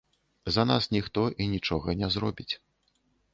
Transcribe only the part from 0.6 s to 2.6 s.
нас ніхто і нічога не зробіць.